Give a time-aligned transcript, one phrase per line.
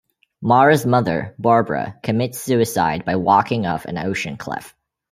[0.41, 4.75] Mara's mother, Barbara, commits suicide by walking off an ocean cliff.